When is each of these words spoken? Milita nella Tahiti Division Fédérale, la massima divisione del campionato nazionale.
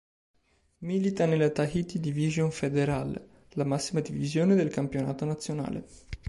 Milita 0.79 1.27
nella 1.27 1.51
Tahiti 1.51 1.99
Division 1.99 2.49
Fédérale, 2.49 3.43
la 3.49 3.63
massima 3.65 3.99
divisione 3.99 4.55
del 4.55 4.69
campionato 4.71 5.25
nazionale. 5.25 5.85